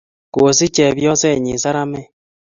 kosich 0.33 0.73
chepyosenyin 0.75 1.59
saramek 1.63 2.07